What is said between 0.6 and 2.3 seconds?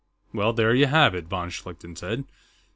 you have it," von Schlichten said.